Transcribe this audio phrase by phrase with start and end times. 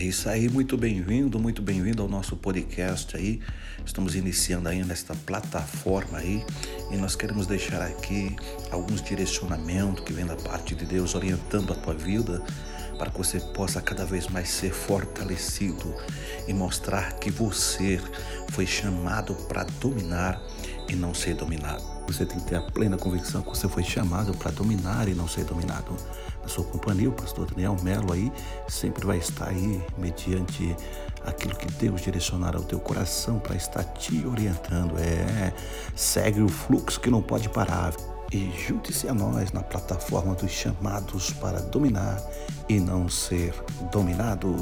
[0.00, 3.38] É isso aí, muito bem-vindo, muito bem-vindo ao nosso podcast aí.
[3.84, 6.42] Estamos iniciando aí nesta plataforma aí
[6.90, 8.34] e nós queremos deixar aqui
[8.70, 12.42] alguns direcionamentos que vêm da parte de Deus orientando a tua vida
[13.00, 15.94] para que você possa cada vez mais ser fortalecido
[16.46, 17.98] e mostrar que você
[18.50, 20.38] foi chamado para dominar
[20.86, 21.82] e não ser dominado.
[22.06, 25.26] Você tem que ter a plena convicção que você foi chamado para dominar e não
[25.26, 25.96] ser dominado.
[26.42, 28.30] Na sua companhia, o pastor Daniel Melo aí
[28.68, 30.76] sempre vai estar aí mediante
[31.24, 34.98] aquilo que Deus direcionar ao teu coração para estar te orientando.
[34.98, 35.54] É,
[35.96, 37.94] segue o fluxo que não pode parar.
[38.30, 42.20] E junte-se a nós na plataforma dos chamados para dominar
[42.70, 43.52] e não ser
[43.90, 44.54] dominado.